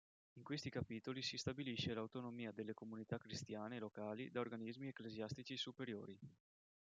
[0.39, 6.17] In questi capitoli si stabilisce l'autonomia delle comunità cristiane locali da organismi ecclesiastici superiori.